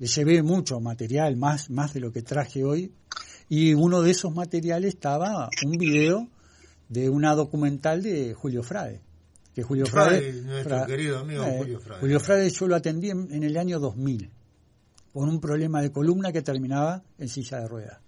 le 0.00 0.06
llevé 0.08 0.42
mucho 0.42 0.80
material, 0.80 1.36
más, 1.36 1.70
más 1.70 1.94
de 1.94 2.00
lo 2.00 2.10
que 2.10 2.22
traje 2.22 2.64
hoy, 2.64 2.92
y 3.48 3.74
uno 3.74 4.02
de 4.02 4.10
esos 4.10 4.34
materiales 4.34 4.94
estaba 4.94 5.48
un 5.64 5.78
video 5.78 6.28
de 6.88 7.08
una 7.08 7.36
documental 7.36 8.02
de 8.02 8.34
Julio 8.34 8.64
Frade. 8.64 9.00
Que 9.54 9.62
Julio 9.62 9.86
Frade, 9.86 10.42
nuestro 10.42 10.84
querido 10.84 11.20
amigo 11.20 11.44
eh, 11.44 11.58
Julio 11.58 11.78
Frade. 11.78 12.00
Julio 12.00 12.18
Frade 12.18 12.50
yo 12.50 12.66
lo 12.66 12.74
atendí 12.74 13.10
en, 13.10 13.44
el 13.44 13.56
año 13.58 13.78
2000 13.78 14.28
con 15.12 15.28
un 15.28 15.40
problema 15.40 15.80
de 15.82 15.92
columna 15.92 16.32
que 16.32 16.42
terminaba 16.42 17.04
en 17.16 17.28
silla 17.28 17.60
de 17.60 17.68
ruedas. 17.68 18.00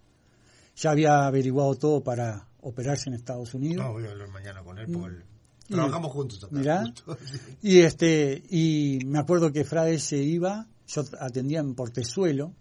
Ya 0.75 0.91
había 0.91 1.27
averiguado 1.27 1.77
todo 1.77 2.03
para 2.03 2.49
operarse 2.65 3.09
en 3.09 3.15
Estados 3.15 3.55
Unidos. 3.55 3.85
No, 3.85 3.93
voy 3.93 4.07
a 4.07 4.11
hablar 4.11 4.29
mañana 4.29 4.63
con 4.63 4.79
él 4.79 4.87
porque 4.93 5.23
Trabajamos 5.67 6.13
juntos 6.13 6.45
acá. 6.45 6.55
Mirá. 6.55 6.85
Y 7.63 7.81
este 7.81 8.43
y 8.51 8.99
me 9.07 9.19
acuerdo 9.19 9.51
que 9.51 9.65
Frade 9.65 9.99
se 9.99 10.19
iba, 10.19 10.67
yo 10.87 11.05
atendía 11.19 11.61
en 11.61 11.75
Portezuelo 11.75 12.53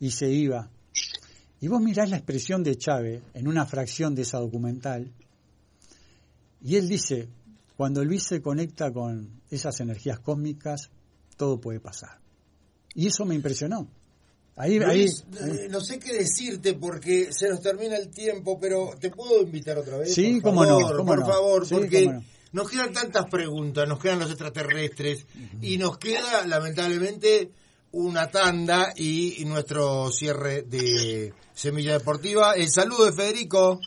y 0.00 0.10
se 0.10 0.30
iba. 0.30 0.68
Y 1.60 1.68
vos 1.68 1.80
mirás 1.80 2.10
la 2.10 2.16
expresión 2.16 2.64
de 2.64 2.76
Chávez 2.76 3.22
en 3.34 3.46
una 3.46 3.64
fracción 3.66 4.14
de 4.14 4.22
esa 4.22 4.38
documental 4.38 5.12
y 6.64 6.76
él 6.76 6.88
dice, 6.88 7.28
cuando 7.76 8.02
Luis 8.02 8.22
se 8.22 8.40
conecta 8.40 8.90
con 8.90 9.42
esas 9.50 9.78
energías 9.80 10.18
cósmicas, 10.20 10.90
todo 11.36 11.60
puede 11.60 11.78
pasar. 11.78 12.18
Y 12.94 13.06
eso 13.08 13.26
me 13.26 13.34
impresionó. 13.34 13.86
Ahí, 14.56 14.78
ahí, 14.78 14.98
Luis, 15.00 15.24
ahí. 15.40 15.50
eh, 15.64 15.68
no 15.68 15.80
sé 15.80 15.98
qué 15.98 16.12
decirte 16.12 16.74
porque 16.74 17.32
se 17.32 17.48
nos 17.48 17.60
termina 17.60 17.96
el 17.96 18.10
tiempo, 18.10 18.58
pero 18.60 18.90
¿te 19.00 19.10
puedo 19.10 19.42
invitar 19.42 19.76
otra 19.78 19.98
vez? 19.98 20.14
Sí, 20.14 20.34
por 20.40 20.50
cómo 20.52 20.64
no, 20.64 20.78
favor, 20.80 20.96
cómo 20.96 21.06
por 21.08 21.18
no. 21.20 21.26
favor, 21.26 21.66
Sí, 21.66 21.74
porque 21.74 22.06
no. 22.06 22.24
nos 22.52 22.70
quedan 22.70 22.92
tantas 22.92 23.26
preguntas, 23.28 23.88
nos 23.88 23.98
quedan 24.00 24.20
los 24.20 24.28
extraterrestres 24.30 25.26
y 25.60 25.76
nos 25.78 25.98
queda 25.98 26.46
lamentablemente 26.46 27.50
una 27.90 28.30
tanda 28.30 28.92
y, 28.96 29.42
y 29.42 29.44
nuestro 29.44 30.10
cierre 30.12 30.62
de 30.62 31.32
Semilla 31.52 31.94
Deportiva. 31.98 32.54
El 32.54 32.68
saludo 32.70 33.06
de 33.06 33.12
Federico. 33.12 33.80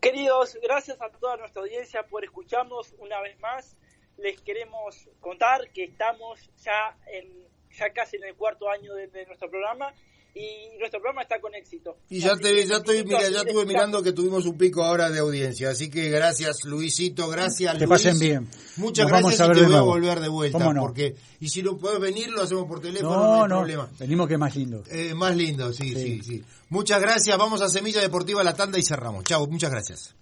Queridos, 0.00 0.56
gracias 0.62 1.00
a 1.00 1.08
toda 1.10 1.36
nuestra 1.36 1.62
audiencia 1.62 2.02
por 2.04 2.24
escucharnos 2.24 2.94
una 2.98 3.20
vez 3.22 3.38
más. 3.40 3.76
Les 4.18 4.40
queremos 4.40 5.08
contar 5.20 5.70
que 5.72 5.84
estamos 5.84 6.38
ya 6.62 6.96
en 7.12 7.44
ya 7.78 7.90
casi 7.92 8.16
en 8.16 8.24
el 8.24 8.34
cuarto 8.34 8.68
año 8.70 8.94
de, 8.94 9.08
de 9.08 9.26
nuestro 9.26 9.48
programa 9.50 9.92
y 10.36 10.76
nuestro 10.80 11.00
programa 11.00 11.22
está 11.22 11.40
con 11.40 11.54
éxito. 11.54 11.96
Y 12.10 12.18
ya 12.18 12.32
Así 12.32 12.42
te 12.42 12.66
ya 12.66 12.76
estoy, 12.78 13.04
mira, 13.04 13.28
ya 13.30 13.42
estuve 13.42 13.64
mirando 13.66 14.02
que 14.02 14.12
tuvimos 14.12 14.46
un 14.46 14.58
pico 14.58 14.82
ahora 14.82 15.08
de 15.08 15.20
audiencia, 15.20 15.70
así 15.70 15.88
que 15.90 16.10
gracias 16.10 16.64
Luisito, 16.64 17.28
gracias 17.28 17.72
Que 17.74 17.86
Luis. 17.86 17.88
pasen 17.90 18.18
bien. 18.18 18.48
Muchas 18.76 19.04
Nos 19.04 19.12
vamos 19.12 19.36
gracias 19.38 19.48
y 19.48 19.52
te 19.52 19.60
de 19.60 19.66
voy 19.66 19.76
a 19.76 19.80
volver 19.82 20.20
de 20.20 20.28
vuelta, 20.28 20.58
¿Cómo 20.58 20.72
no? 20.72 20.80
porque 20.82 21.14
y 21.38 21.48
si 21.50 21.62
no 21.62 21.76
puedes 21.78 22.00
venir 22.00 22.30
lo 22.30 22.42
hacemos 22.42 22.66
por 22.66 22.80
teléfono, 22.80 23.14
no, 23.14 23.22
No, 23.22 23.42
hay 23.44 23.48
no, 23.48 23.58
problema. 23.58 23.88
venimos 23.98 24.26
que 24.28 24.36
más 24.38 24.56
lindo. 24.56 24.82
Eh, 24.90 25.14
más 25.14 25.36
lindo, 25.36 25.72
sí, 25.72 25.90
sí, 25.90 25.94
Sí. 25.94 26.22
sí, 26.24 26.44
Muchas 26.70 27.00
gracias, 27.00 27.38
vamos 27.38 27.60
a 27.60 27.68
Semilla 27.68 28.00
Deportiva 28.00 28.42
La 28.42 28.54
Tanda 28.54 28.76
y 28.78 28.82
cerramos. 28.82 29.22
Chao, 29.22 29.46
muchas 29.46 29.70
gracias. 29.70 30.14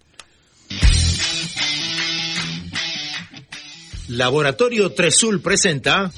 Laboratorio 4.09 4.91
Tresul 4.93 5.41
presenta 5.41 6.11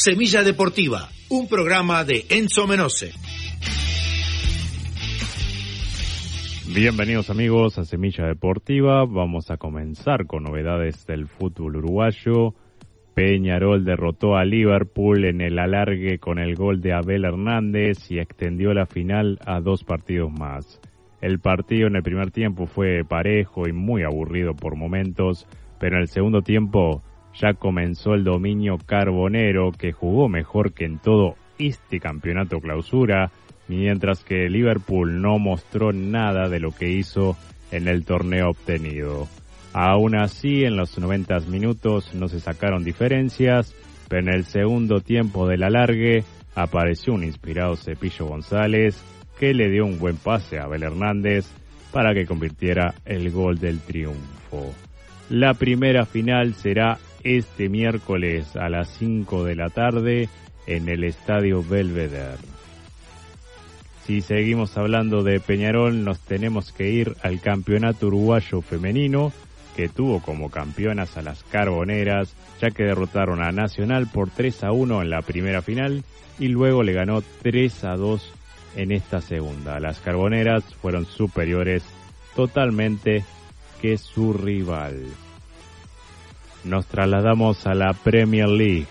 Semilla 0.00 0.44
Deportiva, 0.44 1.08
un 1.28 1.48
programa 1.48 2.04
de 2.04 2.24
Enzo 2.30 2.68
Menose. 2.68 3.10
Bienvenidos 6.72 7.30
amigos 7.30 7.78
a 7.80 7.84
Semilla 7.84 8.24
Deportiva. 8.24 9.04
Vamos 9.06 9.50
a 9.50 9.56
comenzar 9.56 10.26
con 10.28 10.44
novedades 10.44 11.04
del 11.04 11.26
fútbol 11.26 11.78
uruguayo. 11.78 12.54
Peñarol 13.14 13.84
derrotó 13.84 14.36
a 14.36 14.44
Liverpool 14.44 15.24
en 15.24 15.40
el 15.40 15.58
alargue 15.58 16.20
con 16.20 16.38
el 16.38 16.54
gol 16.54 16.80
de 16.80 16.92
Abel 16.92 17.24
Hernández 17.24 18.08
y 18.08 18.20
extendió 18.20 18.72
la 18.74 18.86
final 18.86 19.40
a 19.44 19.58
dos 19.58 19.82
partidos 19.82 20.30
más. 20.30 20.80
El 21.20 21.40
partido 21.40 21.88
en 21.88 21.96
el 21.96 22.04
primer 22.04 22.30
tiempo 22.30 22.66
fue 22.66 23.02
parejo 23.04 23.66
y 23.66 23.72
muy 23.72 24.04
aburrido 24.04 24.54
por 24.54 24.76
momentos, 24.76 25.48
pero 25.80 25.96
en 25.96 26.02
el 26.02 26.08
segundo 26.08 26.42
tiempo 26.42 27.02
ya 27.40 27.54
comenzó 27.54 28.14
el 28.14 28.24
dominio 28.24 28.78
carbonero 28.84 29.72
que 29.72 29.92
jugó 29.92 30.28
mejor 30.28 30.72
que 30.72 30.84
en 30.84 30.98
todo 30.98 31.36
este 31.58 32.00
campeonato 32.00 32.60
clausura, 32.60 33.30
mientras 33.68 34.24
que 34.24 34.48
Liverpool 34.48 35.20
no 35.20 35.38
mostró 35.38 35.92
nada 35.92 36.48
de 36.48 36.60
lo 36.60 36.72
que 36.72 36.90
hizo 36.90 37.36
en 37.70 37.88
el 37.88 38.04
torneo 38.04 38.50
obtenido. 38.50 39.28
Aún 39.72 40.16
así, 40.16 40.64
en 40.64 40.76
los 40.76 40.98
90 40.98 41.40
minutos 41.48 42.14
no 42.14 42.28
se 42.28 42.40
sacaron 42.40 42.84
diferencias, 42.84 43.74
pero 44.08 44.22
en 44.22 44.34
el 44.34 44.44
segundo 44.44 45.00
tiempo 45.00 45.46
del 45.46 45.62
alargue 45.62 46.24
apareció 46.54 47.12
un 47.12 47.24
inspirado 47.24 47.76
Cepillo 47.76 48.26
González 48.26 49.00
que 49.38 49.54
le 49.54 49.70
dio 49.70 49.84
un 49.84 49.98
buen 49.98 50.16
pase 50.16 50.58
a 50.58 50.64
Abel 50.64 50.82
Hernández 50.82 51.46
para 51.92 52.14
que 52.14 52.26
convirtiera 52.26 52.94
el 53.04 53.30
gol 53.30 53.58
del 53.58 53.78
triunfo. 53.80 54.72
La 55.30 55.54
primera 55.54 56.06
final 56.06 56.54
será 56.54 56.98
este 57.22 57.68
miércoles 57.68 58.56
a 58.56 58.68
las 58.68 58.88
5 58.98 59.44
de 59.44 59.56
la 59.56 59.70
tarde 59.70 60.28
en 60.66 60.88
el 60.88 61.04
Estadio 61.04 61.62
Belvedere. 61.62 62.38
Si 64.04 64.22
seguimos 64.22 64.76
hablando 64.78 65.22
de 65.22 65.38
Peñarol, 65.38 66.02
nos 66.04 66.20
tenemos 66.20 66.72
que 66.72 66.90
ir 66.90 67.14
al 67.22 67.40
Campeonato 67.40 68.06
Uruguayo 68.06 68.62
Femenino, 68.62 69.32
que 69.76 69.88
tuvo 69.88 70.20
como 70.22 70.50
campeonas 70.50 71.16
a 71.16 71.22
las 71.22 71.42
Carboneras, 71.44 72.34
ya 72.60 72.70
que 72.70 72.84
derrotaron 72.84 73.42
a 73.42 73.52
Nacional 73.52 74.08
por 74.10 74.30
3 74.30 74.64
a 74.64 74.72
1 74.72 75.02
en 75.02 75.10
la 75.10 75.22
primera 75.22 75.62
final 75.62 76.04
y 76.38 76.48
luego 76.48 76.82
le 76.82 76.94
ganó 76.94 77.22
3 77.42 77.84
a 77.84 77.96
2 77.96 78.32
en 78.76 78.92
esta 78.92 79.20
segunda. 79.20 79.78
Las 79.78 80.00
Carboneras 80.00 80.64
fueron 80.80 81.04
superiores 81.04 81.82
totalmente 82.34 83.24
que 83.82 83.98
su 83.98 84.32
rival. 84.32 85.04
Nos 86.64 86.86
trasladamos 86.86 87.66
a 87.66 87.74
la 87.74 87.92
Premier 87.92 88.48
League. 88.48 88.86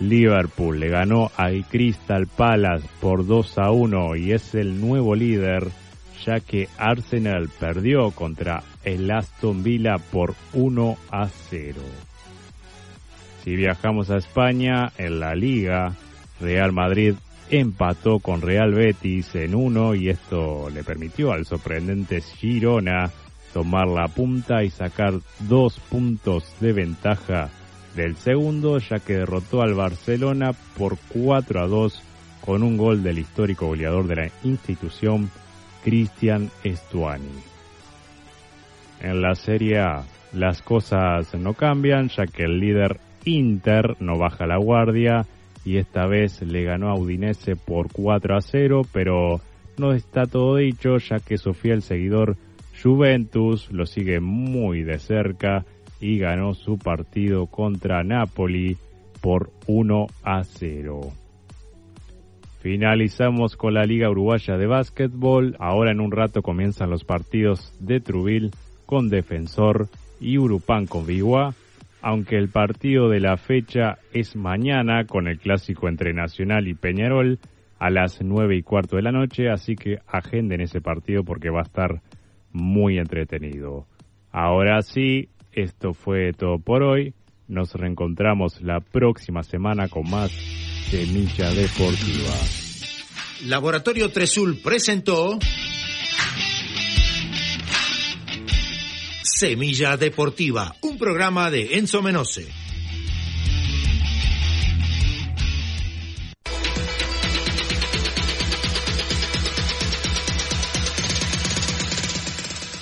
Liverpool 0.00 0.78
le 0.78 0.88
ganó 0.88 1.30
al 1.36 1.64
Crystal 1.66 2.26
Palace 2.26 2.86
por 3.00 3.26
2 3.26 3.58
a 3.58 3.70
1 3.72 4.16
y 4.16 4.32
es 4.32 4.54
el 4.54 4.80
nuevo 4.80 5.14
líder, 5.14 5.68
ya 6.24 6.38
que 6.40 6.68
Arsenal 6.78 7.48
perdió 7.58 8.12
contra 8.12 8.62
el 8.84 9.10
Aston 9.10 9.64
Villa 9.64 9.96
por 9.98 10.34
1 10.52 10.96
a 11.10 11.28
0. 11.28 11.80
Si 13.42 13.56
viajamos 13.56 14.10
a 14.10 14.18
España, 14.18 14.92
en 14.98 15.20
la 15.20 15.34
Liga, 15.34 15.94
Real 16.40 16.72
Madrid 16.72 17.14
empató 17.50 18.18
con 18.20 18.42
Real 18.42 18.74
Betis 18.74 19.34
en 19.34 19.54
1 19.54 19.94
y 19.94 20.10
esto 20.10 20.68
le 20.70 20.84
permitió 20.84 21.32
al 21.32 21.46
sorprendente 21.46 22.20
Girona 22.20 23.10
tomar 23.52 23.88
la 23.88 24.08
punta 24.08 24.62
y 24.62 24.70
sacar 24.70 25.14
dos 25.40 25.78
puntos 25.80 26.54
de 26.60 26.72
ventaja 26.72 27.50
del 27.96 28.16
segundo, 28.16 28.78
ya 28.78 29.00
que 29.00 29.14
derrotó 29.14 29.62
al 29.62 29.74
Barcelona 29.74 30.52
por 30.76 30.96
4 31.08 31.60
a 31.60 31.66
2 31.66 32.02
con 32.44 32.62
un 32.62 32.76
gol 32.76 33.02
del 33.02 33.18
histórico 33.18 33.66
goleador 33.66 34.06
de 34.06 34.16
la 34.16 34.30
institución, 34.44 35.30
Cristian 35.84 36.50
Estuani. 36.64 37.42
En 39.00 39.20
la 39.20 39.34
Serie 39.34 39.78
A, 39.78 40.04
las 40.32 40.62
cosas 40.62 41.34
no 41.34 41.54
cambian, 41.54 42.08
ya 42.08 42.26
que 42.26 42.44
el 42.44 42.58
líder 42.58 43.00
Inter 43.24 43.96
no 44.00 44.18
baja 44.18 44.46
la 44.46 44.58
guardia 44.58 45.26
y 45.64 45.76
esta 45.76 46.06
vez 46.06 46.40
le 46.42 46.64
ganó 46.64 46.90
a 46.90 46.98
Udinese 46.98 47.56
por 47.56 47.92
4 47.92 48.36
a 48.36 48.40
0, 48.40 48.82
pero 48.92 49.40
no 49.76 49.92
está 49.92 50.26
todo 50.26 50.56
dicho, 50.56 50.98
ya 50.98 51.18
que 51.20 51.38
su 51.38 51.52
fiel 51.52 51.82
seguidor 51.82 52.36
Juventus 52.82 53.72
lo 53.72 53.86
sigue 53.86 54.20
muy 54.20 54.82
de 54.82 54.98
cerca 54.98 55.64
y 56.00 56.18
ganó 56.18 56.54
su 56.54 56.78
partido 56.78 57.46
contra 57.46 58.04
Napoli 58.04 58.76
por 59.20 59.50
1 59.66 60.06
a 60.22 60.44
0. 60.44 61.00
Finalizamos 62.60 63.56
con 63.56 63.74
la 63.74 63.84
Liga 63.84 64.10
Uruguaya 64.10 64.56
de 64.56 64.66
Básquetbol. 64.66 65.56
Ahora 65.58 65.92
en 65.92 66.00
un 66.00 66.10
rato 66.10 66.42
comienzan 66.42 66.90
los 66.90 67.04
partidos 67.04 67.72
de 67.80 68.00
Trubil 68.00 68.50
con 68.86 69.08
Defensor 69.08 69.88
y 70.20 70.38
Urupán 70.38 70.86
con 70.86 71.06
Vigua. 71.06 71.54
Aunque 72.00 72.36
el 72.36 72.48
partido 72.48 73.08
de 73.08 73.20
la 73.20 73.36
fecha 73.36 73.98
es 74.12 74.36
mañana 74.36 75.04
con 75.04 75.26
el 75.26 75.38
clásico 75.38 75.88
entre 75.88 76.14
Nacional 76.14 76.68
y 76.68 76.74
Peñarol 76.74 77.38
a 77.78 77.90
las 77.90 78.22
9 78.22 78.56
y 78.56 78.62
cuarto 78.62 78.96
de 78.96 79.02
la 79.02 79.12
noche, 79.12 79.50
así 79.50 79.74
que 79.74 79.98
agenden 80.06 80.60
ese 80.60 80.80
partido 80.80 81.24
porque 81.24 81.50
va 81.50 81.60
a 81.60 81.62
estar 81.62 82.02
muy 82.52 82.98
entretenido. 82.98 83.86
Ahora 84.30 84.82
sí, 84.82 85.28
esto 85.52 85.94
fue 85.94 86.32
todo 86.32 86.58
por 86.58 86.82
hoy. 86.82 87.14
Nos 87.48 87.74
reencontramos 87.74 88.60
la 88.60 88.80
próxima 88.80 89.42
semana 89.42 89.88
con 89.88 90.08
más 90.08 90.30
Semilla 90.30 91.50
Deportiva. 91.50 92.34
Laboratorio 93.46 94.10
Tresul 94.10 94.60
presentó 94.62 95.38
Semilla 99.22 99.96
Deportiva, 99.96 100.74
un 100.82 100.98
programa 100.98 101.50
de 101.50 101.78
Enzo 101.78 102.02
Menose. 102.02 102.67